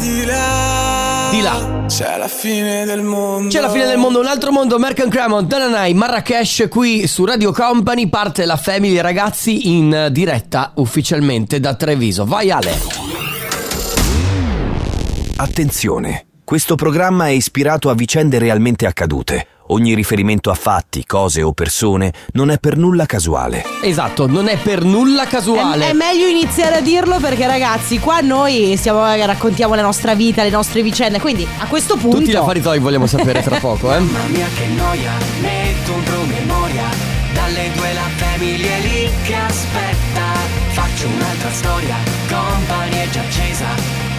[0.00, 1.28] di là.
[1.30, 1.84] Di là.
[1.86, 3.48] C'è la fine del mondo.
[3.48, 7.52] C'è la fine del mondo, un altro mondo, American Cremon, Dananai, Marrakesh, qui su Radio
[7.52, 12.24] Company parte la Family ragazzi in diretta ufficialmente da Treviso.
[12.24, 12.72] Vai Ale.
[15.36, 19.46] Attenzione, questo programma è ispirato a vicende realmente accadute.
[19.72, 23.64] Ogni riferimento a fatti, cose o persone non è per nulla casuale.
[23.82, 25.86] Esatto, non è per nulla casuale.
[25.86, 30.42] È, è meglio iniziare a dirlo perché ragazzi, qua noi stiamo, raccontiamo la nostra vita,
[30.42, 32.18] le nostre vicende, quindi a questo punto...
[32.18, 34.00] Tutti gli affari tuoi vogliamo sapere tra poco, eh.
[34.10, 36.88] Mamma mia che noia, metto un promemoria
[37.32, 40.22] Dalle due la famiglia è lì che aspetta
[40.70, 41.96] Faccio un'altra storia,
[42.28, 43.66] compagnia già accesa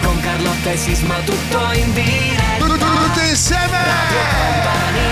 [0.02, 3.78] Con Carlotta e Sisma tutto in diretta Tutti insieme!
[3.84, 5.11] Radio Company,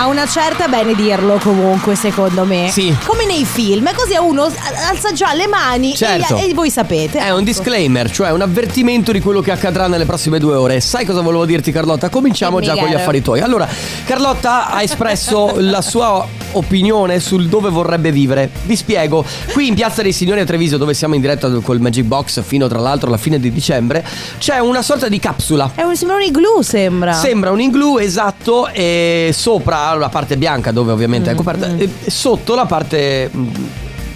[0.00, 2.70] A una certa bene dirlo comunque, secondo me.
[2.72, 2.96] Sì.
[3.04, 4.44] Come nei film, così a uno
[4.88, 6.38] alza già le mani Certo.
[6.38, 7.18] e, e voi sapete.
[7.18, 10.80] È un disclaimer, cioè un avvertimento di quello che accadrà nelle prossime due ore.
[10.80, 12.08] Sai cosa volevo dirti, Carlotta?
[12.08, 13.40] Cominciamo Dimmi, già con gli affari tuoi.
[13.40, 13.68] Allora,
[14.06, 18.50] Carlotta ha espresso la sua opinione sul dove vorrebbe vivere.
[18.64, 19.22] Vi spiego.
[19.52, 22.68] Qui in Piazza dei Signori a Treviso, dove siamo in diretta col Magic Box fino
[22.68, 24.02] tra l'altro alla fine di dicembre,
[24.38, 25.72] c'è una sorta di capsula.
[25.74, 27.12] È un, sembra un igloo, sembra.
[27.12, 31.90] Sembra un igloo esatto e sopra la parte bianca dove ovviamente Mm, è coperta e
[32.06, 33.48] sotto la parte mm,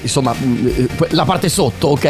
[0.02, 0.68] insomma mm,
[1.10, 2.04] la parte sotto ok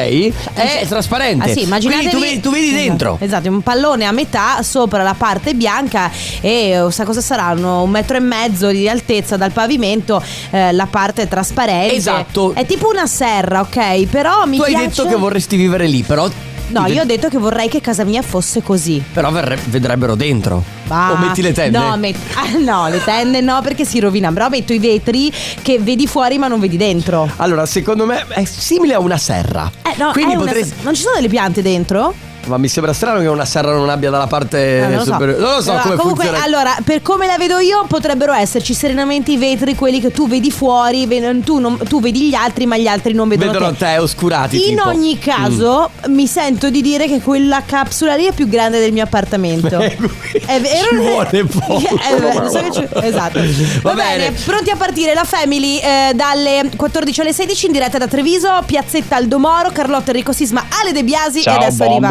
[0.54, 4.04] è trasparente Ah sì, immaginatevi quindi tu vedi, tu vedi Esatto, dentro Esatto, un pallone
[4.04, 7.82] a metà sopra la parte bianca e eh, sa cosa saranno?
[7.82, 11.94] Un metro e mezzo di altezza dal pavimento, eh, la parte trasparente.
[11.94, 12.52] Esatto.
[12.54, 14.06] È tipo una serra, ok?
[14.06, 14.86] Però mi tu hai piace...
[14.86, 16.28] detto che vorresti vivere lì però
[16.68, 19.02] No, io ho detto che vorrei che casa mia fosse così.
[19.12, 21.12] però verre- vedrebbero dentro Bah.
[21.12, 24.32] o metti le tende No, met- ah, no, le tende no perché si rovina.
[24.32, 27.30] Però metto i vetri che vedi fuori ma non vedi dentro.
[27.36, 30.94] allora secondo me è simile a una serra Eh, no, quindi è una- potresti Non
[30.94, 32.14] ci sono delle piante dentro?
[32.46, 35.12] Ma mi sembra strano che una serra non abbia dalla parte Ah, non lo so.
[35.12, 38.32] superiore non lo so Allora, come comunque, funziona allora, per come la vedo io, potrebbero
[38.32, 41.06] esserci serenamente i vetri, quelli che tu vedi fuori,
[41.44, 43.84] tu, non- tu vedi gli altri, ma gli altri non vedono, vedono te.
[43.84, 44.88] te oscurati In tipo.
[44.88, 49.04] ogni caso, mi sento di dire che quella capsula lì è più grande del mio
[49.04, 49.78] appartamento.
[50.46, 50.88] Eh, è vero?
[50.90, 51.78] ci vuole poco.
[51.78, 53.38] Eh, beh, so ci- esatto.
[53.83, 54.16] Va, Va bene.
[54.30, 54.36] bene.
[54.44, 59.16] pronti a partire la Family eh, dalle 14 alle 16 in diretta da Treviso, Piazzetta
[59.16, 62.08] Aldomoro, Carlotta Enrico Sisma, Ale De Biasi e adesso arriva.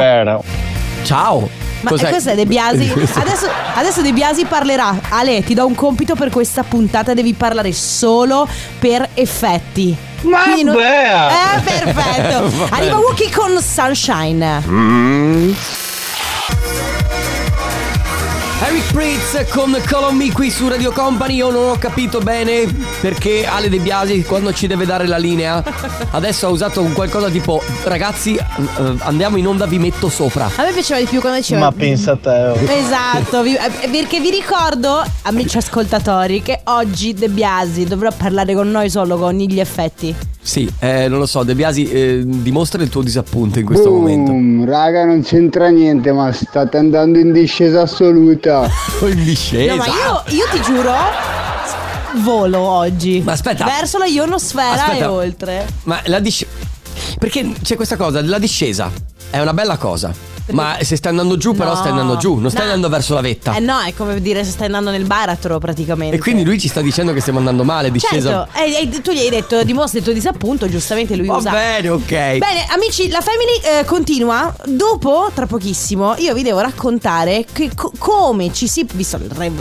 [1.03, 1.49] Ciao
[1.81, 2.89] Ma cos'è, De Biasi?
[3.13, 4.97] Adesso, adesso De Biasi parlerà.
[5.09, 8.47] Ale, ti do un compito per questa puntata: devi parlare solo
[8.79, 9.93] per effetti.
[10.21, 12.49] Quindi non- Eh, perfetto.
[12.73, 15.82] Arriva Wookie con Sunshine.
[18.65, 22.65] Eric Pritz con Call on Me qui su Radio Company Io non ho capito bene
[23.01, 25.61] perché Ale De Biasi quando ci deve dare la linea
[26.11, 30.63] Adesso ha usato un qualcosa tipo Ragazzi eh, andiamo in onda vi metto sopra A
[30.63, 31.59] me piaceva di più quando diceva.
[31.59, 32.29] Ma pensa a te.
[32.29, 32.57] oh.
[32.71, 38.89] Esatto, eh, perché vi ricordo, amici ascoltatori, che oggi De Biasi dovrà parlare con noi
[38.89, 40.15] solo con gli effetti.
[40.45, 44.31] Sì, eh, non lo so De Biasi eh, dimostra il tuo disappunto in questo momento
[44.31, 48.52] Boom, raga non c'entra niente ma state andando in discesa assoluta
[49.01, 50.93] Oh, in discesa No, ma io, io ti giuro,
[52.21, 53.21] volo oggi.
[53.23, 53.65] Ma aspetta.
[53.65, 55.03] Verso la ionosfera Aspetta.
[55.03, 55.67] e oltre.
[55.83, 56.51] Ma la discesa
[57.17, 58.91] Perché c'è questa cosa, la discesa
[59.29, 61.75] È una bella cosa Ma se stai andando giù però No.
[61.75, 62.73] stai andando giù Non stai No.
[62.73, 66.15] andando verso la vetta Eh no, è come dire se stai andando nel baratro praticamente.
[66.17, 69.11] E quindi lui ci sta dicendo che stiamo andando male Discesa Certo, e, e tu
[69.11, 71.51] gli hai detto, dimostri il tuo disappunto, giustamente lui Va usa.
[71.51, 74.53] bene, ok Bene, amici, la Family eh, continua.
[74.65, 78.85] Dopo, tra pochissimo, io vi devo raccontare che co- come ci si.
[78.93, 79.17] Visto,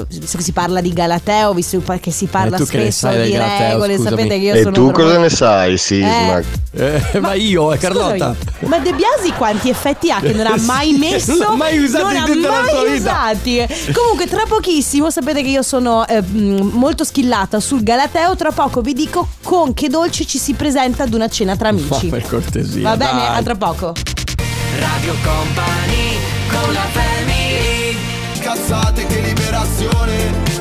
[0.09, 3.09] visto che si parla di Galateo, visto che si parla Eh, tu che ne spesso
[3.14, 4.16] sai di Galateo, regole, scusami.
[4.16, 4.72] sapete che io E sono.
[4.75, 6.38] tu proprio- cosa ne sai, Sisma?
[6.38, 6.44] Eh.
[7.12, 8.34] Eh, ma, io, è Carlotta.
[8.34, 11.37] Scusami, ma De Biasi quanti effetti ha che non ha mai Sì, messo?
[11.37, 12.94] non mai usato non in la mai sua vita.
[12.94, 13.66] usati.
[13.93, 18.37] Comunque, tra pochissimo, sapete che io sono eh, molto skillata sul Galateo.
[18.37, 22.06] Tra poco vi dico con che dolce ci si presenta ad una cena tra amici.
[22.09, 22.82] Ma per cortesia.
[22.82, 23.12] Va bene?
[23.12, 23.38] dai.
[23.38, 23.93] A tra poco.
[24.79, 26.17] Radio Company,
[26.49, 27.97] con la family
[28.41, 30.51] Cazzate che liberazione.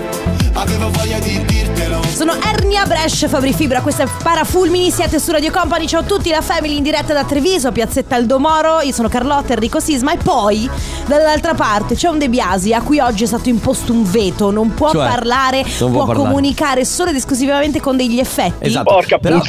[2.31, 6.29] Sono Ernia Brescia, Fabri Fibra, questa è Parafulmini, siete su Radio Company, ciao a tutti,
[6.29, 10.69] la family in diretta da Treviso, Piazzetta Aldomoro, io sono Carlotta, Enrico Sisma e poi
[11.07, 14.73] dall'altra parte c'è un De Biasi a cui oggi è stato imposto un veto, non
[14.73, 16.29] può Cioè, parlare, non può può parlare.
[16.29, 18.65] comunicare solo ed esclusivamente con degli effetti.
[18.65, 19.01] Esatto.
[19.19, 19.41] Però-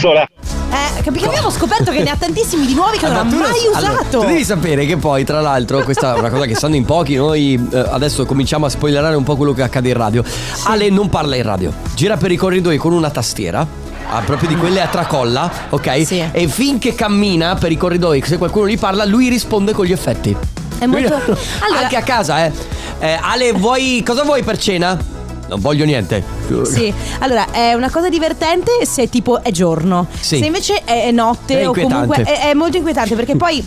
[0.73, 3.37] Eh, che abbiamo scoperto che ne ha tantissimi di nuovi che Ah, non ha tu
[3.37, 4.21] lo- mai allora, usato.
[4.21, 7.15] tu devi sapere che poi, tra l'altro, questa è una cosa che sanno in pochi.
[7.17, 10.25] Noi eh, adesso cominciamo a spoilerare un po' quello che accade in radio.
[10.65, 13.67] Ale non parla in radio, gira per i corridoi con una tastiera
[14.15, 16.07] ha proprio di quelle a tracolla, ok?
[16.07, 16.23] Sì.
[16.33, 20.35] E finché cammina per i corridoi, se qualcuno gli parla, lui risponde con gli effetti.
[20.79, 21.15] È molto-
[21.61, 22.53] Allora- Anche a casa, eh.
[22.99, 24.99] Eh, Ale, vuoi cosa vuoi per cena?
[25.49, 26.23] Non voglio niente.
[26.65, 30.07] Sì, allora è una cosa divertente se tipo è giorno.
[30.19, 30.39] Sì.
[30.39, 32.33] Se invece è notte È o comunque inquietante.
[32.41, 33.67] è, è molto inquietante perché poi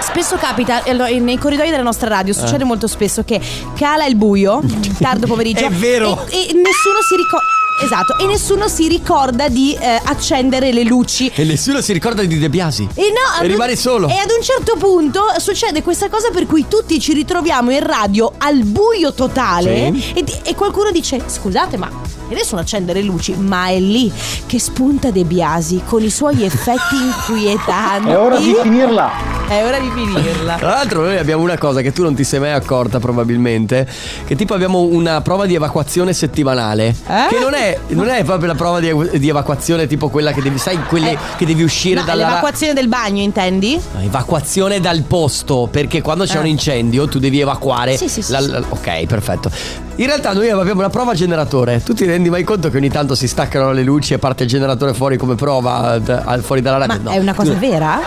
[0.00, 2.66] spesso capita allora, nei corridoi della nostra radio succede Eh.
[2.66, 3.40] molto spesso che
[3.76, 4.60] cala il buio
[4.98, 6.26] tardo pomeriggio È vero.
[6.28, 7.46] e, e nessuno si ricorda
[7.82, 11.30] Esatto, e nessuno si ricorda di eh, accendere le luci.
[11.34, 12.88] E nessuno si ricorda di De Biasi.
[12.94, 14.08] E no, E un- rimane solo.
[14.08, 18.32] E ad un certo punto succede questa cosa per cui tutti ci ritroviamo in radio
[18.38, 20.12] al buio totale Sì.
[20.14, 21.90] e, e qualcuno dice scusate ma
[22.28, 24.10] e nessuno accende le luci ma è lì
[24.46, 28.08] che spunta De Biasi con i suoi effetti inquietanti.
[28.10, 29.10] È ora di finirla.
[29.46, 30.54] È ora di finirla.
[30.56, 33.86] Tra l'altro noi abbiamo una cosa che tu non ti sei mai accorta probabilmente,
[34.26, 37.26] che tipo abbiamo una prova di evacuazione settimanale, Eh?
[37.28, 40.56] che non è, non è proprio la prova di, di evacuazione tipo quella che devi,
[40.58, 41.18] sai, quelle Eh.
[41.36, 42.26] che devi uscire No, dalla...
[42.26, 43.78] l'evacuazione del bagno intendi?
[43.92, 46.40] No, Evacuazione dal posto, perché quando c'è Eh.
[46.40, 47.96] un incendio tu devi evacuare.
[47.98, 49.50] Sì, sì, sì, la- la- ok, perfetto.
[49.96, 51.80] In realtà noi abbiamo una prova generatore.
[51.82, 54.48] Tu ti rendi mai conto che ogni tanto si staccano le luci e parte il
[54.48, 57.00] generatore fuori come prova d- al- fuori dalla radio?
[57.00, 57.16] Ma No.
[57.16, 58.00] è una cosa vera?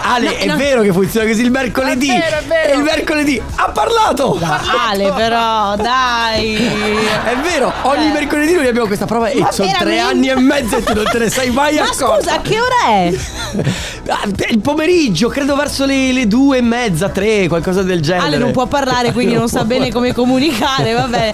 [0.00, 0.56] Ale, No, è no.
[0.56, 2.08] vero che funziona così il mercoledì.
[2.08, 2.72] È vero, è vero.
[2.72, 4.38] E il mercoledì ha parlato.
[4.90, 6.54] Ale però, dai.
[6.56, 8.12] È vero, ogni Eh.
[8.12, 11.04] mercoledì noi abbiamo questa prova e Ma sono tre anni e mezzo e tu non
[11.04, 12.16] te ne sei mai Ma accorto.
[12.22, 13.12] scusa, a che ora è?
[14.08, 18.26] Ah, Il pomeriggio, credo verso le, le due e mezza, tre, qualcosa del genere.
[18.26, 21.30] Ale non può parlare, quindi non sa può bene come comunicare, vabbè.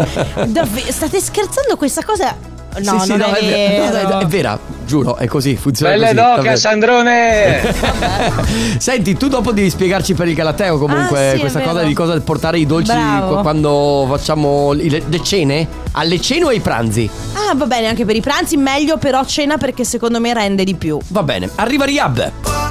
[0.48, 2.34] Davve- state scherzando questa cosa?
[2.82, 4.08] No, Sì, sì, non no, è, vero.
[4.08, 6.16] no, è, è vera, giuro, è così, funziona Belle così.
[6.16, 6.56] doc, davvero.
[6.56, 7.74] Sandrone!
[8.78, 11.94] Senti, tu dopo devi spiegarci per il Galateo comunque Ah, sì, è questa cosa di
[11.94, 13.34] cosa portare i dolci Bravo.
[13.34, 15.68] qu- quando facciamo le, le cene?
[15.92, 17.08] Alle cene o ai pranzi?
[17.34, 20.74] Ah, va bene, anche per i pranzi meglio, però cena perché secondo me rende di
[20.74, 20.98] più.
[21.10, 22.63] Va bene, arriva Riab.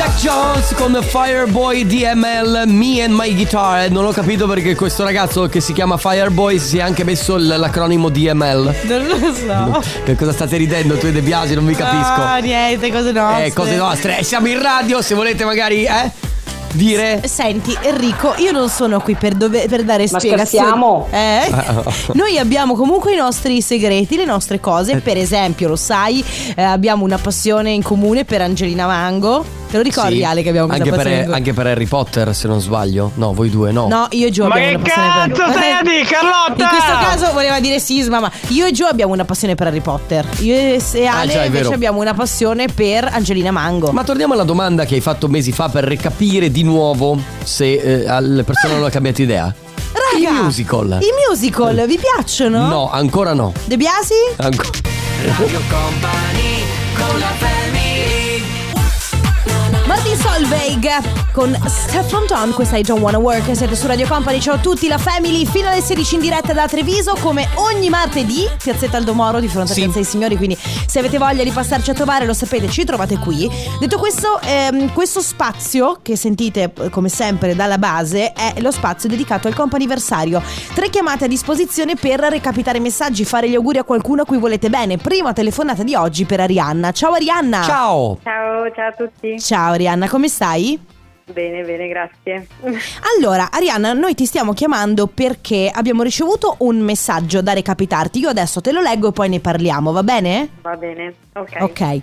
[0.00, 5.46] Jack Jones con Fireboy DML Me and My Guitar Non ho capito perché questo ragazzo
[5.46, 9.82] che si chiama Fireboy si è anche messo l'acronimo DML Non lo so.
[10.02, 11.54] Che cosa state ridendo tu e De Biasi?
[11.54, 13.44] Non vi capisco Ah, niente, cose nostre.
[13.44, 16.10] Eh, cose nostre Eh, Siamo in radio, se volete magari, eh
[16.72, 21.04] Dire Senti, Enrico, io non sono qui per, dove- per dare Ma spiegazioni.
[21.10, 21.54] Eh?
[22.14, 25.00] Noi abbiamo comunque i nostri segreti, le nostre cose.
[25.00, 26.24] Per esempio, lo sai,
[26.54, 29.58] eh, abbiamo una passione in comune per Angelina Mango.
[29.70, 32.48] Te lo ricordi, Sì, Ale, che abbiamo questa anche per, anche per Harry Potter se
[32.48, 35.28] non sbaglio No, voi due no No, io e Gio Ma abbiamo che una passione
[35.28, 36.62] per cazzo stai a dire, Carlotta?
[36.62, 39.80] In questo caso voleva dire sisma, ma io e Gio abbiamo una passione per Harry
[39.80, 40.26] Potter.
[40.40, 43.92] Io e Ah, Ale già, è invece abbiamo una passione per Angelina Mango.
[43.92, 48.08] Ma torniamo alla domanda che hai fatto mesi fa per recapire di nuovo se eh,
[48.08, 49.54] alle persone non hanno cambiato idea.
[49.92, 50.98] Raga, I musical.
[51.00, 52.66] I musical vi piacciono?
[52.66, 53.52] No, ancora no.
[53.64, 54.14] De Biasi?
[54.36, 54.68] Ancora.
[55.22, 56.64] Radio Company
[56.96, 57.59] con la family
[60.10, 60.88] Martin Solveig
[61.32, 64.88] con Stefan Ton, questa è Don't Wanna Work, siete su Radio Company, ciao a tutti,
[64.88, 69.46] la Family fino alle 16 in diretta da Treviso come ogni martedì, Piazzetta Aldomoro di
[69.46, 69.78] fronte Sì.
[69.80, 72.84] a Piazza dei Signori, quindi se avete voglia di passarci a trovare lo sapete, ci
[72.84, 73.48] trovate qui.
[73.78, 79.08] Detto questo, ehm, questo spazio che sentite eh, come sempre dalla base è lo spazio
[79.08, 80.42] dedicato al comp'anniversario.
[80.74, 84.68] Tre chiamate a disposizione per recapitare messaggi, fare gli auguri a qualcuno a cui volete
[84.70, 84.96] bene.
[84.96, 86.90] Prima telefonata di oggi per Arianna.
[86.90, 87.62] Ciao Arianna!
[87.62, 88.18] Ciao.
[88.24, 89.38] Ciao, ciao a tutti.
[89.38, 90.78] Ciao Arianna, come stai?
[91.32, 92.46] Bene, bene, grazie.
[93.16, 98.18] Allora, Arianna, noi ti stiamo chiamando perché abbiamo ricevuto un messaggio da recapitarti.
[98.18, 100.48] Io adesso te lo leggo e poi ne parliamo, va bene?
[100.62, 101.56] Va bene, ok.
[101.60, 102.00] Ok.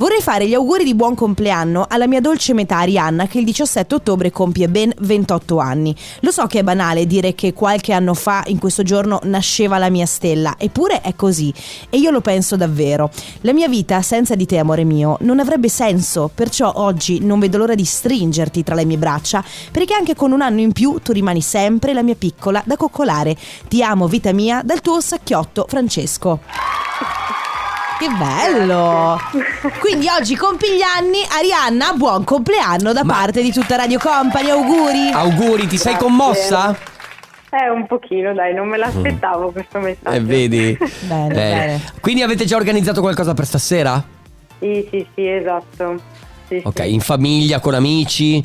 [0.00, 3.96] Vorrei fare gli auguri di buon compleanno alla mia dolce metà Arianna che il 17
[3.96, 5.94] ottobre compie ben 28 anni.
[6.20, 9.90] Lo so che è banale dire che qualche anno fa in questo giorno nasceva la
[9.90, 11.52] mia stella, eppure è così
[11.90, 13.10] e io lo penso davvero.
[13.42, 17.58] La mia vita senza di te, amore mio, non avrebbe senso, perciò oggi non vedo
[17.58, 21.12] l'ora di stringerti tra le mie braccia, perché anche con un anno in più tu
[21.12, 23.36] rimani sempre la mia piccola da coccolare.
[23.68, 27.39] Ti amo, vita mia, dal tuo sacchiotto Francesco.
[28.00, 29.20] Che bello!
[29.78, 35.10] Quindi oggi compi gli anni, Arianna, buon compleanno da parte di tutta Radio Company, auguri!
[35.12, 36.74] Auguri, ti sei commossa?
[37.50, 40.16] Eh, un pochino, dai, non me l'aspettavo questo messaggio.
[40.16, 40.78] Eh, vedi.
[41.06, 41.82] Bene, bene.
[42.00, 44.02] Quindi avete già organizzato qualcosa per stasera?
[44.58, 46.00] Sì, sì, sì, esatto.
[46.48, 46.94] Sì, Ok, sì.
[46.94, 48.42] in famiglia, con amici?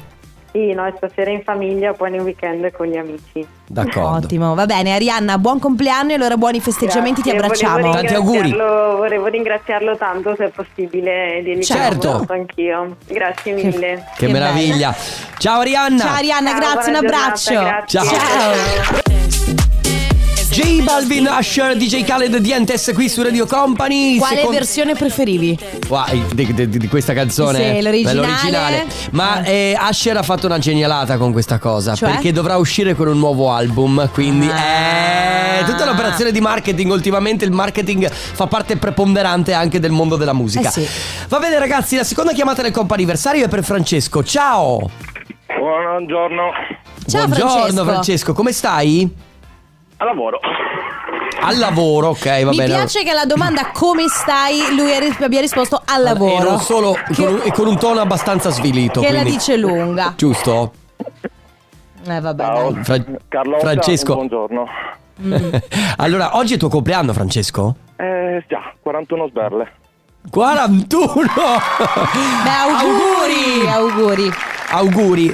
[0.55, 3.45] Sì, no, stasera in famiglia, poi nel weekend con gli amici.
[3.67, 4.25] D'accordo.
[4.25, 7.75] Ottimo, va bene Arianna, buon compleanno e allora buoni festeggiamenti, ti Grazie, abbracciamo.
[7.75, 8.51] volevo Tanti auguri.
[8.53, 12.25] Volevo ringraziarlo tanto, se è possibile, di Certo.
[12.29, 12.95] anch'io.
[13.05, 14.05] Grazie mille.
[14.15, 14.95] Che, Che meraviglia.
[15.39, 16.00] Ciao Arianna.
[16.00, 17.51] Ciao Arianna, Ciao, grazie, un abbraccio.
[17.51, 18.00] giornata, grazie.
[18.00, 18.15] Ciao.
[18.15, 19.25] Ciao.
[20.55, 24.15] J Balvin, Usher, DJ Khaled, Dientes qui su Radio Company.
[24.17, 25.59] Quale Secondo- versione preferivi?
[25.89, 28.15] Wow, di, di- di questa canzone Sì, l'originale.
[28.21, 28.85] L'originale.
[29.12, 32.09] Ma eh, Usher ha fatto una genialata con questa cosa Cioè?
[32.09, 35.59] perché dovrà uscire con un nuovo album quindi Ah.
[35.59, 40.33] eh, tutta l'operazione di marketing ultimamente il marketing fa parte preponderante anche del mondo della
[40.33, 40.88] musica Eh sì.
[41.27, 44.89] va bene ragazzi la seconda chiamata del comp'anniversario è per Francesco ciao
[45.47, 46.43] Buongiorno.
[47.07, 47.83] Ciao buongiorno Francesco.
[47.83, 49.09] Francesco come stai?
[49.97, 50.39] A lavoro.
[51.41, 55.81] al lavoro ok va Mi bene piace che alla domanda come stai lui abbia risposto
[55.85, 56.41] al lavoro.
[56.41, 59.37] e non solo Che- con, un- e con un tono abbastanza svilito Che la quindi-
[59.37, 60.13] dice lunga.
[60.17, 60.73] giusto?
[62.07, 62.71] Eh vabbè, Ciao.
[62.71, 62.83] dai.
[62.83, 64.67] Fra- Carlotta, Francesco buongiorno.
[65.97, 67.75] allora oggi è il tuo compleanno Francesco?
[67.95, 69.71] Eh, già, 41 sberle.
[70.29, 71.23] 41
[72.43, 73.67] Beh, auguri, auguri.
[73.67, 74.31] Auguri.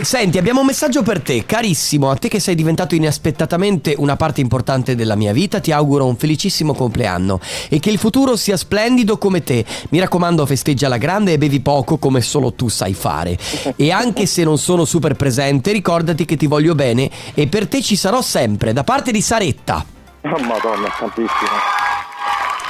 [0.02, 2.12] Senti, abbiamo un messaggio per te, carissimo.
[2.12, 6.16] A te che sei diventato inaspettatamente una parte importante della mia vita, ti auguro un
[6.16, 9.66] felicissimo compleanno e che il futuro sia splendido come te.
[9.90, 13.38] Mi raccomando, festeggia alla grande e bevi poco come solo tu sai fare.
[13.76, 17.82] E anche se non sono super presente, ricordati che ti voglio bene e per te
[17.82, 19.84] ci sarò sempre, da parte di Saretta.
[20.24, 21.91] Oh, Madonna, tantissimo.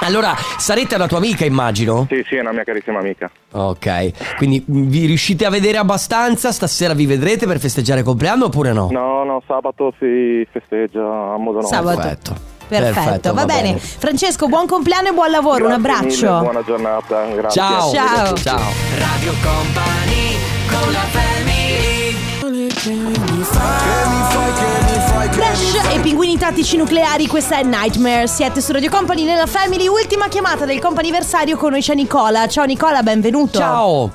[0.03, 2.07] Allora, Saretta è la tua amica, immagino?
[2.09, 3.29] Sì, sì, è una mia carissima amica.
[3.51, 6.51] Ok, quindi vi riuscite a vedere abbastanza?
[6.51, 8.87] Stasera vi vedrete per festeggiare il compleanno oppure no?
[8.91, 11.77] No, no, sabato si festeggia a modo nostro.
[11.77, 11.99] Sabato.
[12.01, 12.59] Perfetto.
[12.67, 13.77] Perfetto, va, bene.
[13.77, 16.27] Francesco, buon compleanno e buon lavoro, un Grazie abbraccio.
[16.27, 17.61] mille, buona giornata, grazie.
[17.61, 17.91] Ciao.
[17.91, 18.37] Ciao.
[18.37, 18.71] Ciao.
[18.97, 21.41] Radio Company con la family
[25.29, 28.27] Crash e pinguini tattici nucleari, questa è Nightmare.
[28.27, 32.47] Siete su Radio Company nella Family, ultima chiamata del comp'anniversario con noi c'è Nicola.
[32.47, 33.57] Ciao Nicola, benvenuto.
[33.59, 34.11] Ciao.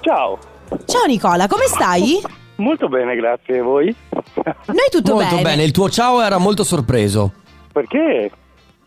[0.00, 0.38] Ciao.
[0.86, 2.22] Ciao Nicola, come stai?
[2.56, 3.56] Molto bene, grazie.
[3.56, 3.94] E voi?
[4.14, 5.64] Noi tutto Molto bene.
[5.64, 7.32] il tuo ciao era molto sorpreso.
[7.72, 8.30] Perché?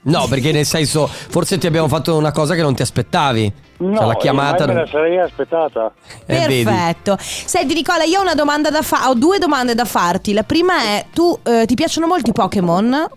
[0.04, 3.54] No, perché nel senso, forse ti abbiamo fatto una cosa che non ti aspettavi.
[3.86, 4.66] No, Cioè, la chiamata.
[4.66, 5.92] mai me la sarei aspettata.
[6.26, 6.64] Eh, vedi.
[6.64, 7.16] Perfetto.
[7.20, 10.34] Senti Nicola, io ho una domanda da fare, ho due domande da farti.
[10.34, 13.08] La prima è, tu eh, ti piacciono molto i Pokémon?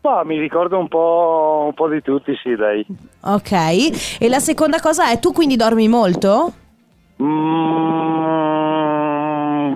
[0.00, 2.84] Ma mi ricordo un po', un po' di tutti, sì, dai.
[3.20, 3.52] Ok.
[4.20, 6.52] E la seconda cosa è, tu quindi dormi molto?
[7.22, 9.72] Mm,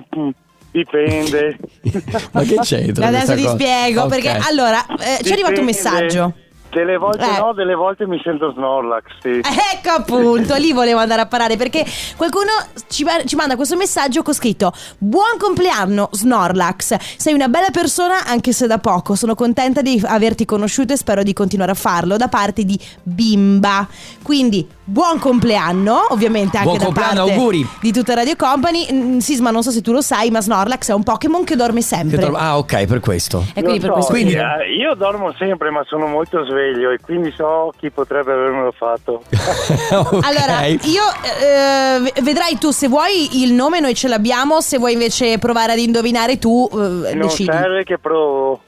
[0.71, 1.57] dipende.
[2.31, 3.07] Ma che c'entra?
[3.07, 3.55] Adesso ti cosa?
[3.55, 4.09] spiego, Ok.
[4.09, 6.33] perché allora eh, ci è arrivato un messaggio.
[6.73, 7.37] Delle volte Eh.
[7.39, 9.41] no, delle volte mi sento Snorlax, sì.
[9.73, 11.85] Ecco appunto, lì volevo andare a parare perché
[12.17, 12.49] qualcuno
[12.89, 18.51] ci, ci manda questo messaggio con scritto Buon compleanno Snorlax, sei una bella persona anche
[18.53, 22.27] se da poco, sono contenta di averti conosciuto e spero di continuare a farlo da
[22.27, 23.87] parte di Bimba.
[24.23, 27.67] Quindi buon compleanno, ovviamente anche Buon da compleanno, parte auguri.
[27.81, 28.87] di tutta Radio Company.
[28.91, 31.79] Mm, Sisma, non so se tu lo sai, ma Snorlax è un Pokémon che dorme
[31.79, 32.17] Che sempre.
[32.17, 33.45] tro- Ah, ok, per questo.
[33.53, 36.99] E quindi per so, questo Quindi- eh, io dormo sempre, ma sono molto sveglio e
[37.01, 39.21] quindi so chi potrebbe avermelo fatto.
[39.93, 40.19] Ok.
[40.23, 41.03] Allora, io
[41.41, 44.59] eh, vedrai tu se vuoi il nome, noi ce l'abbiamo.
[44.61, 46.75] Se vuoi invece provare ad indovinare tu, eh,
[47.13, 47.49] Non decidi.
[47.51, 48.61] serve che provo.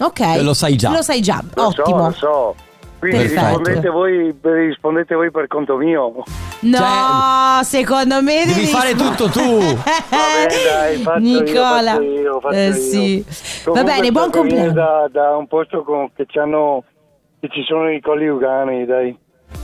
[0.00, 0.20] Ok.
[0.20, 0.90] Eh, lo sai già.
[0.90, 1.84] Lo sai già, Lo ottimo.
[1.84, 2.54] so, lo so.
[2.98, 6.22] Quindi rispondete voi, rispondete voi per conto mio.
[6.60, 9.40] No, secondo me Devi fare tutto tu.
[9.58, 11.98] Vabbè, dai, io, Nicola.
[12.00, 12.72] io, eh io.
[12.74, 13.24] sì.
[13.64, 14.72] Va bene, buon compleanno.
[14.72, 16.84] Da, da un posto con- che, c'hanno,
[17.42, 19.16] che ci sono i colli ugani, dai.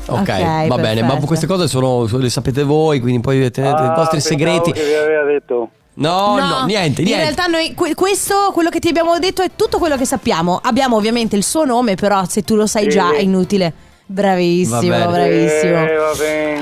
[0.07, 1.27] Ok, Ok, va bene, ma perfetto.
[1.27, 4.73] queste cose sono, le sapete voi, quindi poi tenete i Ah, vostri pensavo segreti.
[4.73, 5.71] che vi aveva detto.
[5.95, 7.23] No, no, niente, In niente.
[7.25, 10.59] realtà noi que- questo, quello che ti abbiamo detto è tutto quello che sappiamo.
[10.61, 12.89] Abbiamo ovviamente il suo nome, però se tu lo sai Sì.
[12.91, 13.73] già è inutile.
[14.07, 15.07] Bravissimo, Va bene.
[15.13, 15.87] bravissimo.
[15.87, 16.61] Eh, va bene.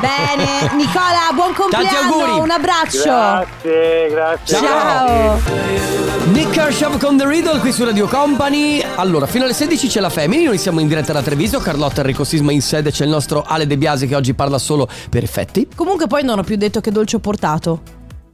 [0.00, 2.12] Bene, Nicola, buon compleanno.
[2.12, 2.38] auguri.
[2.40, 3.02] Un abbraccio.
[3.04, 4.56] Grazie, grazie.
[4.58, 5.40] Ciao.
[6.26, 8.84] Nick Kershaw con The Riddle qui su Radio Company.
[8.96, 12.24] Allora, fino alle 16 c'è la Family, noi siamo in diretta da Treviso, Carlotta Enrico
[12.24, 15.68] Sisma in sede, c'è il nostro Ale De Biasi che oggi parla solo per effetti.
[15.74, 17.80] Comunque poi non ho più detto che dolce ho portato.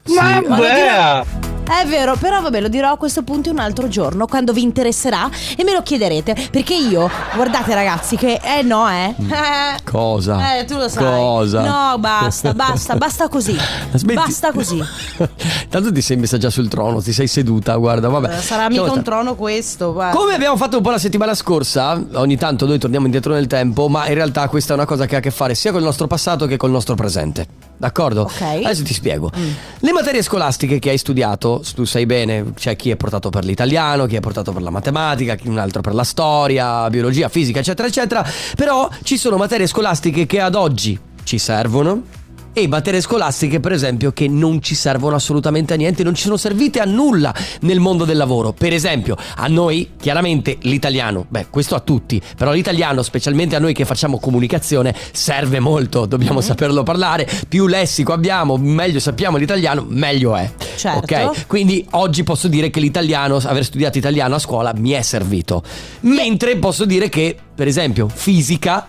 [0.07, 1.23] Ma
[1.67, 5.31] È vero, però vabbè, lo dirò a questo punto un altro giorno, quando vi interesserà
[5.57, 6.49] e me lo chiederete.
[6.51, 9.15] Perché io, guardate ragazzi, che eh no, eh.
[9.19, 10.59] Eh, Cosa?
[10.59, 11.03] Eh, tu lo sai.
[11.05, 11.63] Cosa?
[11.63, 13.57] No, basta, basta, basta così.
[13.95, 14.15] Smetti.
[14.15, 14.79] Basta così.
[15.71, 18.37] Tanto ti sei messa già sul trono, ti sei seduta, guarda, vabbè.
[18.37, 20.17] Eh, Sarà mica un trono questo, guarda.
[20.17, 23.89] Come abbiamo fatto un po' la settimana scorsa, ogni tanto noi torniamo indietro nel tempo,
[23.89, 25.87] ma in realtà questa è una cosa che ha a che fare sia con il
[25.87, 27.47] nostro passato che col nostro presente.
[27.77, 28.23] D'accordo?
[28.23, 28.41] Ok.
[28.41, 29.31] Adesso ti spiego.
[29.79, 34.07] Le materie scolastiche che hai studiato, tu sai bene, c'è chi è portato per l'italiano,
[34.07, 37.89] chi è portato per la matematica, chi un altro per la storia, biologia, fisica, eccetera,
[37.89, 38.27] eccetera.
[38.57, 42.23] Però ci sono materie scolastiche che ad oggi ci servono
[42.55, 46.37] e materie scolastiche, per esempio, che non ci servono assolutamente a niente, non ci sono
[46.37, 48.53] servite a nulla nel mondo del lavoro.
[48.53, 53.75] Per esempio, a noi, chiaramente l'italiano, beh, questo a tutti, però l'italiano, specialmente a noi
[53.75, 56.49] che facciamo comunicazione, serve molto, dobbiamo Mm-hmm.
[56.49, 57.29] saperlo parlare.
[57.49, 60.51] Più lessico abbiamo, meglio sappiamo l'italiano, meglio è.
[60.77, 61.15] Certo.
[61.15, 61.47] Ok?
[61.47, 65.63] Quindi oggi posso dire che l'italiano, aver studiato italiano a scuola mi è servito.
[66.01, 68.87] Mentre posso dire che, per esempio, fisica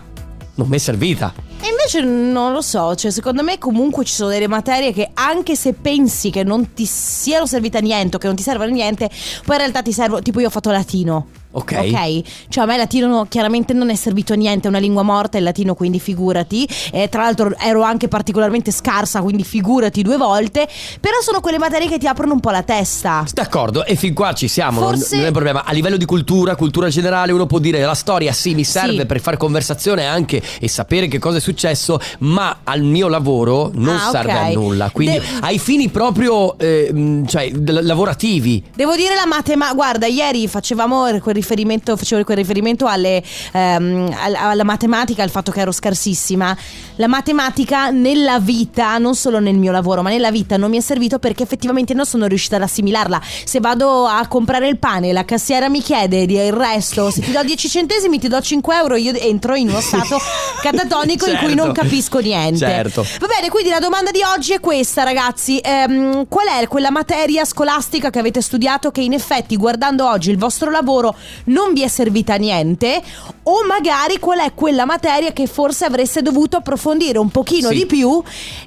[0.54, 1.32] non mi è servita.
[1.58, 5.56] E invece non lo so, cioè secondo me comunque ci sono delle materie che anche
[5.56, 8.74] se pensi che non ti siano servite a niente o che non ti servono a
[8.74, 9.08] niente,
[9.44, 11.26] poi in realtà ti servono, tipo io ho fatto latino.
[11.56, 11.72] Ok.
[11.72, 14.78] Ok, cioè a me il latino no- chiaramente non è servito a niente, è una
[14.78, 16.68] lingua morta il latino, quindi figurati.
[16.92, 20.68] E tra l'altro ero anche particolarmente scarsa, quindi figurati due volte.
[21.00, 23.24] Però sono quelle materie che ti aprono un po' la testa.
[23.32, 25.64] D'accordo, e fin qua ci siamo, non- Forse- non, è un problema.
[25.64, 29.06] A livello di cultura, cultura generale, uno può dire la storia sì mi serve Sì.
[29.06, 33.94] per fare conversazione anche e sapere che cosa è successo, ma al mio lavoro non
[33.96, 34.90] Ah, serve a nulla.
[34.90, 38.62] Quindi De- ai fini proprio eh, mh, cioè, lavorativi.
[38.74, 43.22] Devo dire la matematica, guarda, ieri facevamo quel riferimento, facevo quel riferimento alle,
[43.52, 46.56] ehm, al- alla matematica, al fatto che ero scarsissima.
[46.98, 50.80] La matematica nella vita, non solo nel mio lavoro, ma nella vita non mi è
[50.80, 53.20] servito perché effettivamente non sono riuscita ad assimilarla.
[53.44, 57.42] Se vado a comprare il pane, la cassiera mi chiede il resto, se ti do
[57.42, 60.16] 10 centesimi ti do 5 euro, io entro in uno stato
[60.62, 61.64] catatonico in cui Certo.
[61.64, 62.60] non capisco niente.
[62.60, 63.04] Certo.
[63.20, 65.58] Va bene, quindi la domanda di oggi è questa, ragazzi.
[65.62, 70.38] Ehm, qual è quella materia scolastica che avete studiato che in effetti, guardando oggi il
[70.38, 73.02] vostro lavoro, non vi è servita a niente?
[73.42, 76.84] O magari qual è quella materia che forse avreste dovuto approfondire
[77.18, 77.74] un pochino Sì.
[77.74, 78.22] di più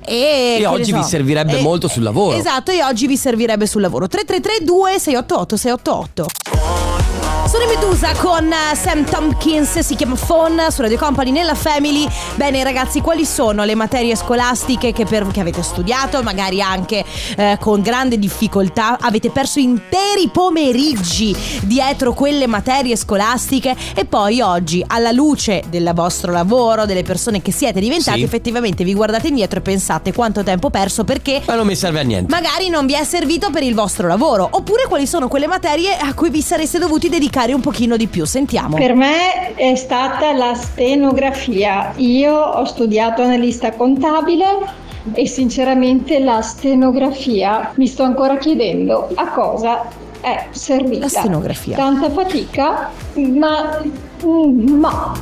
[0.05, 2.35] e, ne oggi vi servirebbe E- molto sul lavoro.
[2.37, 4.07] Esatto, e oggi vi servirebbe sul lavoro.
[4.07, 7.08] 3332 688 688.
[7.49, 12.07] Sono in Medusa con eh, Sam Tompkins, si chiama Phone su Radio Company nella Family.
[12.35, 17.03] Bene ragazzi, quali sono le materie scolastiche che, per- che avete studiato, magari anche
[17.35, 24.83] eh, con grande difficoltà, avete perso interi pomeriggi dietro quelle materie scolastiche e poi oggi
[24.85, 28.23] alla luce del vostro lavoro, delle persone che siete diventati, Sì.
[28.25, 32.03] effettivamente vi guardate indietro e pensate quanto tempo perso perché Ma non mi serve a
[32.03, 32.31] niente.
[32.31, 36.13] magari non vi è servito per il vostro lavoro oppure quali sono quelle materie a
[36.13, 40.53] cui vi sareste dovuti dedicare un pochino di più sentiamo Per me è stata la
[40.53, 41.93] stenografia.
[41.97, 44.45] Io ho studiato analista contabile
[45.13, 49.87] e sinceramente la stenografia mi sto ancora chiedendo a cosa
[50.21, 50.99] è servita.
[50.99, 51.75] La stenografia.
[51.75, 53.81] Tanta fatica, ma
[54.25, 55.13] mm, ma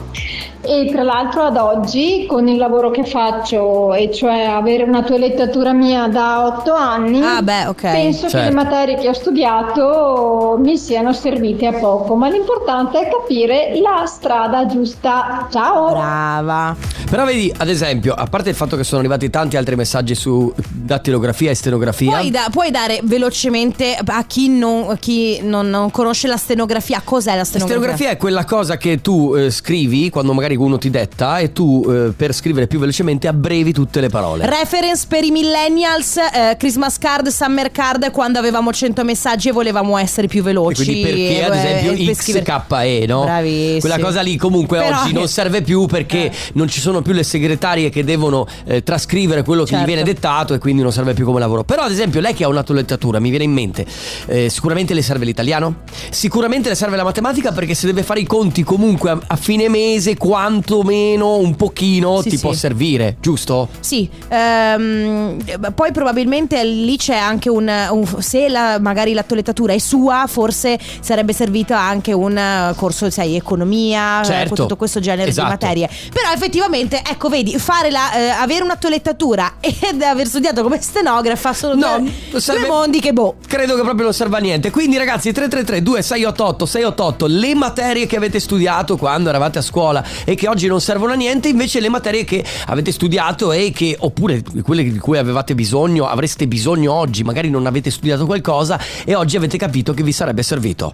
[0.68, 5.72] e tra l'altro ad oggi con il lavoro che faccio e cioè avere una toilettatura
[5.74, 7.82] mia da otto anni Ah, beh, ok.
[7.82, 8.48] penso che Certo.
[8.50, 14.06] le materie che ho studiato mi siano servite a poco ma l'importante è capire la
[14.06, 16.76] strada giusta ciao brava
[17.10, 20.54] Però vedi, ad esempio, a parte il fatto che sono arrivati tanti altri messaggi su
[20.70, 22.18] dattilografia e stenografia.
[22.18, 27.02] puoi, da- puoi dare velocemente a chi, non, a chi non, non conosce la stenografia
[27.04, 27.78] cos'è la La stenografia?
[27.80, 31.86] stenografia è quella cosa che tu eh, scrivi quando magari uno ti detta e tu
[31.88, 34.46] eh, per scrivere più velocemente abbrevi tutte le parole.
[34.48, 39.98] Reference per i millennials, eh, Christmas card, Summer card, quando avevamo 100 messaggi e volevamo
[39.98, 40.84] essere più E veloci.
[40.84, 43.24] quindi perché ad eh, esempio scrivere- XKE, no?
[43.24, 43.80] Bravissimo.
[43.80, 47.24] Quella cosa lì comunque Però- oggi non serve più perché non ci sono più le
[47.24, 49.84] segretarie che devono eh, trascrivere quello che Certo.
[49.84, 51.64] gli viene dettato e quindi non serve più come lavoro.
[51.64, 53.86] Però ad esempio lei che ha una toilettatura mi viene in mente,
[54.28, 58.26] eh, sicuramente le serve l'italiano, sicuramente le serve la matematica perché se deve fare i
[58.26, 60.16] conti comunque a, a fine mese
[60.58, 62.42] quantomeno un pochino Sì, ti sì.
[62.42, 63.68] può servire, giusto?
[63.82, 65.38] Sì, ehm,
[65.76, 70.80] poi probabilmente lì c'è anche un, un- se la- magari la toilettatura è sua, forse
[71.02, 74.54] sarebbe servito anche un corso, sai, economia, Certo.
[74.54, 75.48] eh, tutto questo genere Esatto.
[75.48, 75.90] di materie.
[76.14, 81.54] Però effettivamente, ecco, vedi, fare la, eh, avere una toilettatura ed aver studiato come stenografa
[81.54, 83.36] sono No, due, serve- due mondi che boh.
[83.46, 84.72] Credo che proprio non serva a niente.
[84.72, 90.36] Quindi, ragazzi, 333 2688 688 le materie che avete studiato quando eravate a scuola e
[90.36, 94.44] che oggi non servono a niente, invece le materie che avete studiato e che oppure
[94.62, 99.38] quelle di cui avevate bisogno, avreste bisogno oggi, magari non avete studiato qualcosa e oggi
[99.38, 100.92] avete capito che vi sarebbe servito.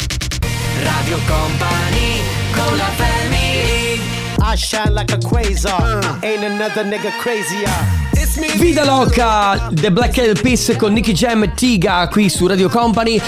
[0.84, 3.63] Radio Company con la family
[4.39, 6.19] I shine like a quasar.
[6.22, 7.67] Ain't another nigga crazier.
[8.13, 8.48] It's me.
[8.58, 13.19] Vida Loca, The Black Eyed Peas con Nicky Jam e Tiga qui su Radio Company.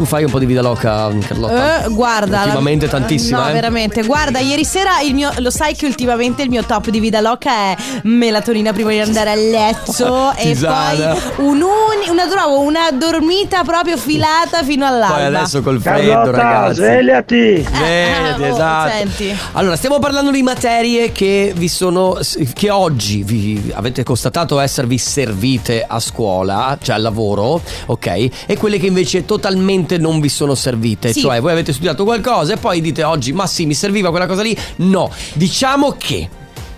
[0.00, 1.84] Tu fai un po' di vita loca, Carlotta?
[1.84, 2.44] Eh, guarda.
[2.44, 3.52] Ultimamente la- tantissima, No, eh?
[3.52, 4.02] veramente.
[4.02, 5.30] Guarda, ieri sera il mio.
[5.40, 9.30] Lo sai che ultimamente il mio top di vida loca è melatonina prima di andare
[9.30, 10.32] a letto.
[10.40, 15.16] e poi un uni- una, trovo una dormita proprio filata fino all'alba.
[15.16, 16.76] Poi adesso col freddo, ragazzi.
[16.76, 17.36] svegliati!
[17.36, 18.92] Vedi, oh, esatto.
[18.96, 19.38] senti.
[19.52, 22.16] Allora, stiamo parlando di materie che vi sono.
[22.54, 28.28] che oggi vi avete constatato esservi servite a scuola, cioè al lavoro, ok?
[28.46, 31.12] E quelle che invece totalmente non vi sono servite.
[31.12, 31.20] Sì.
[31.20, 34.42] Cioè, voi avete studiato qualcosa e poi dite oggi, ma sì, mi serviva quella cosa
[34.42, 34.56] lì.
[34.76, 36.28] No, diciamo che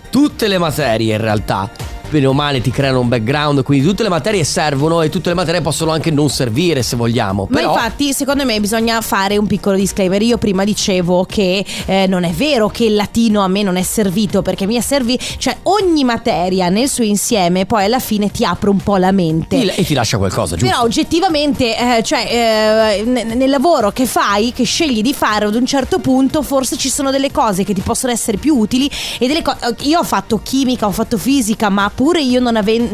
[0.09, 1.69] tutte le materie in realtà.
[2.13, 5.35] Bene o male ti creano un background, quindi tutte le materie servono e tutte le
[5.35, 7.47] materie possono anche non servire se vogliamo.
[7.49, 10.21] Ma Però, infatti, secondo me bisogna fare un piccolo disclaimer.
[10.21, 13.81] Io prima dicevo che eh, non è vero che il latino a me non è
[13.81, 15.23] servito, perché mi è servito.
[15.39, 19.59] Cioè, ogni materia nel suo insieme poi alla fine ti apre un po' la mente.
[19.59, 20.71] ti- e ti lascia qualcosa, giusto?
[20.71, 25.55] Però oggettivamente, eh, cioè, eh, ne- nel lavoro che fai, che scegli di fare ad
[25.55, 29.25] un certo punto, forse ci sono delle cose che ti possono essere più utili e
[29.27, 29.57] delle cose.
[29.85, 32.85] Io ho fatto chimica, ho fatto fisica, ma pure io non avevo.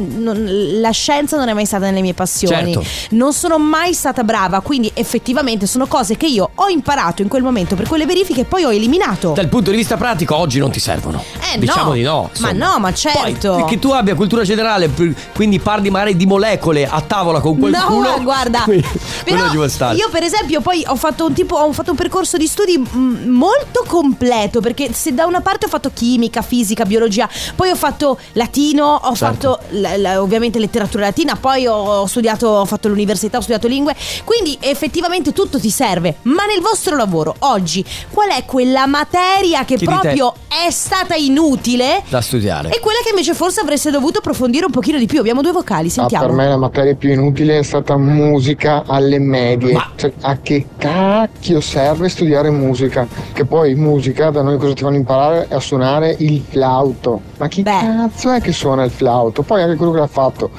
[0.80, 2.74] la scienza non è mai stata nelle mie passioni.
[2.74, 2.88] Certo.
[3.12, 7.42] Non sono mai stata brava, quindi effettivamente sono cose che io ho imparato in quel
[7.42, 9.32] momento per quelle verifiche e poi ho eliminato.
[9.32, 11.24] Dal punto di vista pratico oggi non ti servono.
[11.52, 11.94] Eh, diciamo no.
[11.94, 12.30] di no.
[12.40, 12.72] Ma insomma.
[12.74, 13.56] no, ma certo.
[13.56, 14.92] Poi, che tu abbia cultura generale,
[15.34, 18.16] quindi parli magari di molecole a tavola con qualcuno.
[18.16, 18.64] No, guarda,
[19.26, 19.52] però
[19.94, 23.84] io per esempio poi ho fatto un tipo, ho fatto un percorso di studi molto
[23.88, 28.89] completo perché se da una parte ho fatto chimica, fisica, biologia, poi ho fatto latino,
[28.92, 29.52] ho Certo.
[29.52, 33.96] fatto la- la- ovviamente letteratura latina, poi ho, studiato, ho fatto l'università, ho studiato lingue,
[34.24, 36.16] quindi effettivamente tutto ti serve.
[36.24, 41.16] Ma nel vostro lavoro oggi qual è quella materia che Che dite- proprio è stata
[41.16, 42.04] inutile?
[42.10, 42.70] Da studiare.
[42.70, 45.20] E quella che invece forse avreste dovuto approfondire un pochino di più.
[45.20, 46.26] Abbiamo due vocali, Ah, sentiamo.
[46.26, 49.78] per me la materia più inutile è stata musica alle medie.
[49.96, 53.08] Cioè, a che cacchio serve studiare musica?
[53.34, 55.48] Che poi musica da noi cosa ti fanno imparare?
[55.50, 57.22] A suonare il flauto.
[57.38, 59.42] Ma chi cazzo è che suona il flauto?
[59.44, 60.50] Poi anche quello che l'ha fatto.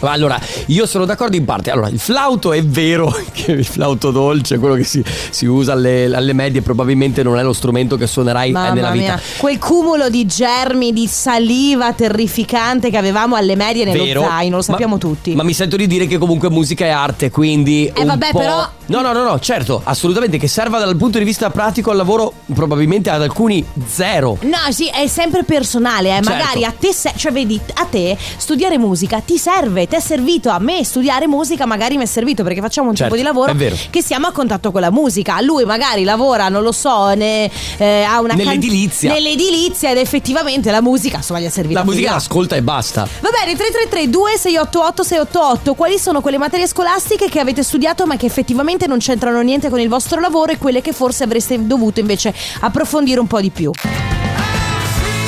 [0.00, 1.70] Ma Allora, io sono d'accordo in parte.
[1.70, 6.04] Allora, il flauto è vero che il flauto dolce, quello che si, si usa alle,
[6.14, 9.04] alle medie, probabilmente non è lo strumento che suonerai eh, Mamma nella vita.
[9.14, 14.56] mia, quel cumulo di germi, di saliva terrificante che avevamo alle medie nello Vero, zaino,
[14.56, 15.34] lo sappiamo ma- tutti.
[15.34, 17.86] Ma mi sento di dire che comunque musica è arte, quindi.
[17.94, 20.36] Eh, un vabbè, po'- però- No, no, no, no, certo, assolutamente.
[20.36, 24.36] Che serva dal punto di vista pratico al lavoro, probabilmente ad alcuni zero.
[24.40, 26.14] No, sì, è sempre personale, eh.
[26.14, 26.30] Certo.
[26.30, 30.48] magari a te, se- cioè vedi, a te studiare musica ti serve, ti è servito,
[30.48, 33.52] a me studiare musica magari mi è servito perché facciamo un Certo, tipo di lavoro
[33.90, 38.02] che siamo a contatto con la musica, lui magari lavora, non lo so, ne, eh,
[38.02, 39.12] ha una can- Nell'edilizia.
[39.12, 41.80] nell'edilizia ed effettivamente la musica insomma gli è servita.
[41.80, 43.02] La musica l'ascolta e basta.
[43.20, 48.26] Va bene, 333 2688 688 Quali sono quelle materie scolastiche che avete studiato ma che
[48.26, 52.32] effettivamente non c'entrano niente con il vostro lavoro e quelle che forse avreste dovuto invece
[52.60, 53.70] approfondire un po' di più?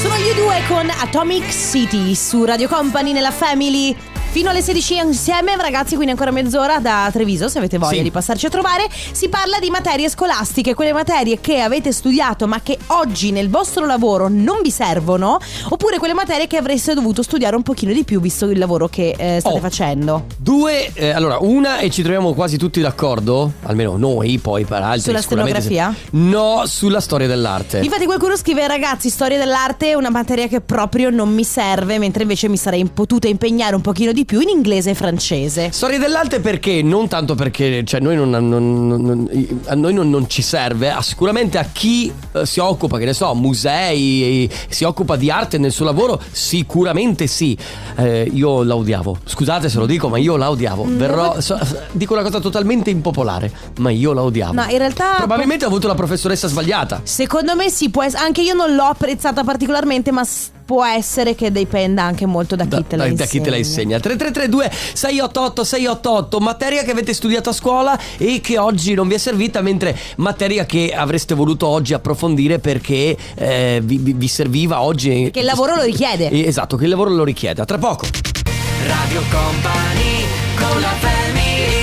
[0.00, 3.96] Sono gli due con Atomic City su Radio Company nella Family.
[4.32, 8.02] Fino alle 16 insieme, ragazzi, quindi ancora mezz'ora da Treviso, se avete voglia Sì.
[8.02, 8.86] di passarci a trovare.
[9.12, 13.84] Si parla di materie scolastiche, quelle materie che avete studiato ma che oggi nel vostro
[13.84, 18.20] lavoro non vi servono, oppure quelle materie che avreste dovuto studiare un pochino di più
[18.22, 19.60] visto il lavoro che eh, state Oh.
[19.60, 20.24] facendo.
[20.38, 25.02] Due, eh, allora, una e ci troviamo quasi tutti d'accordo, almeno noi, poi per altri.
[25.02, 26.08] Sulla sicuramente se- stenografia?
[26.12, 27.80] No, sulla storia dell'arte.
[27.80, 32.22] Infatti qualcuno scrive ragazzi storia dell'arte è una materia che proprio non mi serve mentre
[32.22, 35.70] invece mi sarei potuta impegnare un pochino di più in inglese e francese.
[35.72, 36.82] Storia dell'arte perché?
[36.82, 38.48] Non tanto perché cioè, noi non, non-
[38.86, 39.28] non-
[39.66, 43.34] a noi non, non ci serve, sicuramente a chi eh, si occupa, che ne so,
[43.34, 47.56] musei, eh, si occupa di arte nel suo lavoro, sicuramente sì.
[47.96, 50.84] Eh, io la odiavo, scusate se lo dico, ma io la odiavo.
[50.84, 51.58] Mm, Verrò, so-
[51.92, 54.52] dico una cosa totalmente impopolare, ma io la odiavo.
[54.52, 57.00] No, in realtà Probabilmente ho avuto la professoressa sbagliata.
[57.04, 61.52] Secondo me sì, può anche io non l'ho apprezzata particolarmente, ma s- può essere che
[61.52, 64.00] dipenda anche molto da chi Da, te la da- da chi te la insegna.
[64.00, 69.18] 3332 688 688 materia che avete studiato a scuola e che oggi non vi è
[69.18, 75.28] servita mentre materia che avreste voluto oggi approfondire perché eh, vi, vi- vi serviva oggi
[75.30, 76.30] Che il lavoro lo richiede.
[76.46, 77.60] Esatto che il lavoro lo richiede.
[77.60, 78.06] A tra poco.
[78.86, 80.24] Radio Company
[80.56, 81.81] con la family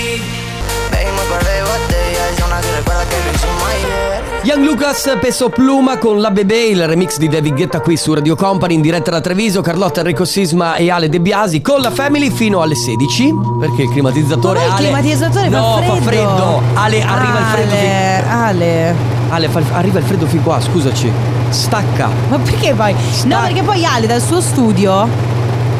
[4.43, 8.36] Young Lucas Peso Pluma con La Bebè il remix di David Guetta qui su Radio
[8.36, 12.32] Company in diretta da Treviso Carlotta Enrico Sisma e Ale De Biasi con la Family
[12.32, 15.93] fino alle 16 perché il climatizzatore Ma il Ale climatizzatore no, fa freddo.
[15.95, 18.95] fa freddo Ale arriva il freddo fin- Ale, Ale.
[19.30, 21.12] Ale, fa- arriva il freddo fin qua, scusaci.
[21.49, 22.10] Stacca.
[22.30, 22.95] Ma perché poi?
[23.25, 25.08] No, perché poi Ale dal suo studio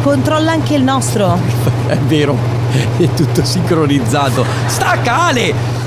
[0.04, 1.40] controlla anche il nostro.
[1.88, 2.38] È vero.
[2.98, 4.46] È tutto sincronizzato.
[4.68, 5.78] Stacca Ale!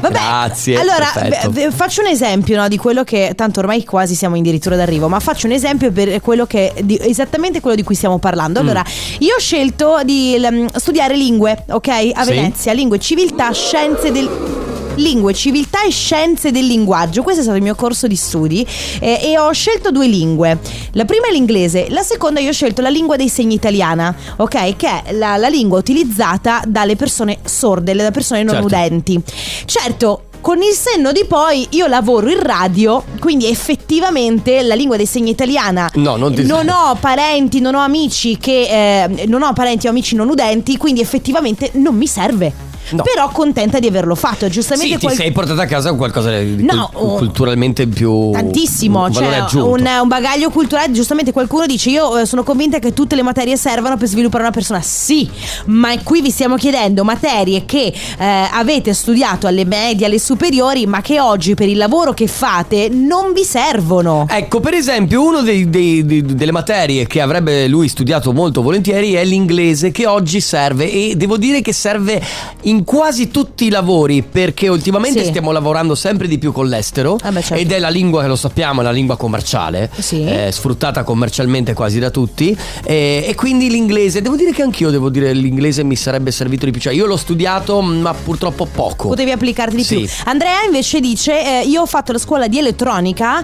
[0.00, 0.76] Vabbè, Grazie.
[0.78, 1.12] Allora,
[1.50, 3.32] beh, faccio un esempio no, di quello che.
[3.36, 6.72] Tanto ormai quasi siamo addirittura d'arrivo, ma faccio un esempio per quello che.
[6.82, 8.60] di- esattamente quello di cui stiamo parlando.
[8.60, 8.62] Mm.
[8.62, 8.84] Allora,
[9.18, 11.88] io ho scelto di mm, studiare lingue, ok?
[12.14, 12.30] A Sì.
[12.30, 14.69] Venezia, lingue, civiltà, scienze del.
[14.96, 17.22] Lingue, civiltà e scienze del linguaggio.
[17.22, 18.66] Questo è stato il mio corso di studi
[19.00, 20.58] eh, e ho scelto due lingue.
[20.92, 24.76] La prima è l'inglese, la seconda io ho scelto la lingua dei segni italiana, ok?
[24.76, 28.66] Che è la, la lingua utilizzata dalle persone sorde, dalle persone non Certo.
[28.66, 29.20] udenti.
[29.64, 30.24] Certo.
[30.42, 35.28] Con il senno di poi io lavoro in radio, quindi effettivamente la lingua dei segni
[35.30, 39.86] italiana No, non ti- non ho parenti, non ho amici che eh, non ho parenti
[39.86, 42.68] o amici non udenti, quindi effettivamente non mi serve.
[42.90, 43.02] No.
[43.02, 44.48] Però contenta di averlo fatto.
[44.48, 48.30] Giustamente Sì, ti qual- sei portata a casa qualcosa di No, cul- oh, culturalmente più
[48.32, 50.92] Tantissimo, un cioè un, un bagaglio culturale.
[50.92, 54.52] Giustamente qualcuno dice: Io eh, sono convinta che tutte le materie servano per sviluppare una
[54.52, 54.80] persona.
[54.80, 55.28] Sì,
[55.66, 61.00] ma qui vi stiamo chiedendo materie che eh, avete studiato alle medie, alle superiori, ma
[61.00, 64.26] che oggi per il lavoro che fate non vi servono.
[64.28, 70.06] Ecco, per esempio, una delle materie che avrebbe lui studiato molto volentieri è l'inglese, che
[70.06, 72.22] oggi serve e devo dire che serve
[72.62, 75.28] in quasi tutti i lavori, perché ultimamente Sì.
[75.28, 77.62] stiamo lavorando sempre di più con l'estero Ah beh, certo.
[77.62, 80.24] ed è la lingua che lo sappiamo, è la lingua commerciale, Sì.
[80.24, 85.08] eh, sfruttata commercialmente quasi da tutti e, e quindi l'inglese, devo dire che anch'io devo
[85.10, 89.08] dire l'inglese mi sarebbe servito di più, cioè io l'ho studiato ma purtroppo poco.
[89.08, 89.96] Potevi applicarti di Sì.
[89.96, 90.08] più.
[90.24, 93.42] Andrea invece dice: eh, Io ho fatto la scuola di elettronica,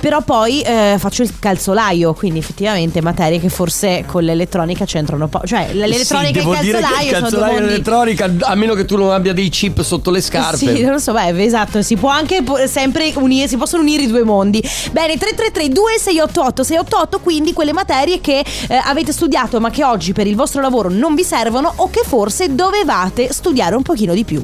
[0.00, 2.12] però poi eh, faccio il calzolaio.
[2.14, 5.46] Quindi, effettivamente, materie che forse con l'elettronica c'entrano poco.
[5.46, 7.66] Cioè, l'elettronica sì, e il dire che calzolaio il sono due calzolaio e mondi.
[7.70, 10.56] l'elettronica, a meno che tu non abbia dei chip sotto le scarpe.
[10.56, 14.06] Sì, non lo so, beh, esatto, si può anche sempre unire, si possono unire i
[14.08, 14.60] due mondi.
[14.90, 20.26] Bene, 333 2688 688, quindi quelle materie che eh, avete studiato ma che oggi per
[20.26, 24.42] il vostro lavoro non vi servono o che forse dovevate studiare un pochino di più.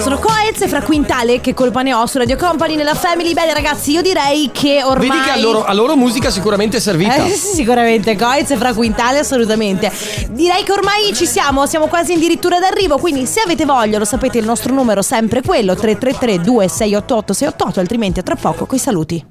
[0.00, 3.32] Sono Coez e fra Quintale che colpa ne ho su Radio Company nella Family.
[3.34, 6.80] Bene ragazzi, io direi che ormai Vedi che a loro, a loro musica sicuramente è
[6.80, 7.14] servita.
[7.26, 9.90] eh, sì, sicuramente Coez e fra Quintale assolutamente
[10.30, 14.38] Direi che ormai ci siamo Siamo quasi addirittura d'arrivo Quindi se avete voglia lo sapete
[14.38, 19.24] il nostro numero è sempre quello 333 2688 688 Altrimenti a tra poco coi saluti.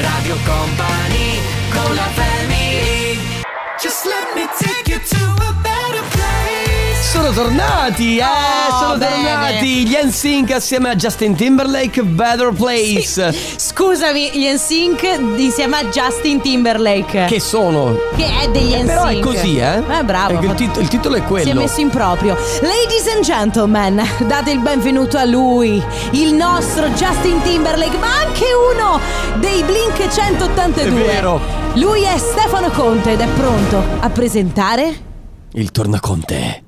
[0.00, 1.15] Radio Company
[7.36, 9.14] tornati, eh, Oh, sono bene.
[9.14, 13.30] tornati gli NSYNC assieme a Justin Timberlake, Better Place.
[13.56, 17.94] Scusami, gli NSYNC insieme a Justin Timberlake Che sono?
[18.16, 19.82] Che è degli NSYNC Però è così, eh?
[19.98, 21.44] Eh bravo Perché il, tit- il titolo è quello.
[21.44, 22.38] Si è messo in proprio.
[22.62, 28.98] Ladies and gentlemen, date il benvenuto a lui, il nostro Justin Timberlake, ma anche uno
[29.40, 30.82] dei Blink 182.
[30.82, 31.38] È vero.
[31.74, 35.00] Lui è Stefano Conte ed è pronto a presentare
[35.52, 36.62] Il tornaconte.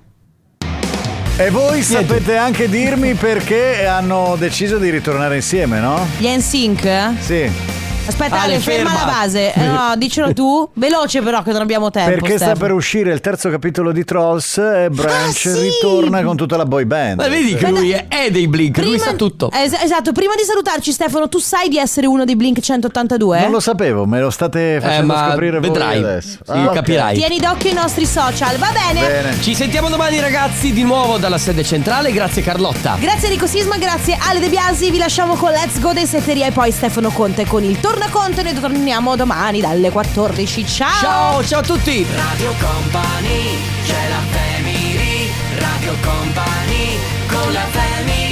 [1.41, 6.05] E voi sapete anche dirmi perché hanno deciso di ritornare insieme, no?
[6.19, 7.13] gli NSYNC?
[7.21, 7.78] Sì.
[8.09, 9.05] Aspetta, Ale, Ale, ferma, ferma.
[9.07, 9.53] la base.
[9.53, 10.69] Eh, no, dicelo tu.
[10.75, 12.11] Veloce però che non abbiamo tempo.
[12.11, 12.59] Perché sta Stefano.
[12.59, 15.61] per uscire il terzo capitolo di Trolls e Branch Ah, sì!
[15.61, 17.21] ritorna con tutta la boy band.
[17.21, 19.51] Ma vedi che lui è, è dei Blink, lui sa tutto.
[19.53, 23.41] Es- esatto, prima di salutarci Stefano, tu sai di essere uno dei Blink 182?
[23.43, 25.99] Non lo sapevo, me lo state facendo Eh, ma scoprire voi vedrai.
[25.99, 26.39] adesso.
[26.45, 26.73] Sì, Ah, ok.
[26.75, 27.17] capirai.
[27.17, 29.07] Tieni d'occhio i nostri social, va bene?
[29.07, 29.41] Bene.
[29.43, 32.97] Ci sentiamo domani ragazzi di nuovo dalla sede centrale, grazie Carlotta.
[32.99, 36.53] Grazie Enrico Sisma, grazie Ale De Biasi, vi lasciamo con Let's Go dei Setteria e
[36.53, 40.67] poi Stefano Conte con il torna e noi torniamo domani dalle 14.
[40.67, 41.01] Ciao!
[41.01, 42.07] Ciao, ciao a tutti!
[42.15, 48.28] Radio Company, c'è la family, Radio Company, con la family.